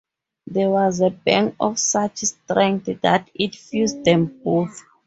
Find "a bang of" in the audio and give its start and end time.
0.99-1.77